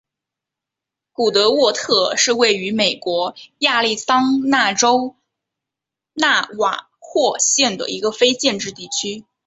[1.11, 5.15] 古德沃特是位于美国亚利桑那州
[6.13, 9.25] 纳瓦霍县的一个非建制地区。